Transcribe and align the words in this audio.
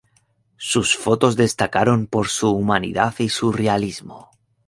Sus 0.57 0.95
fotos 0.97 1.35
destacaron 1.35 2.07
por 2.07 2.27
su 2.27 2.49
humanidad 2.49 3.13
y 3.19 3.29
su 3.29 3.51
realismo. 3.51 4.31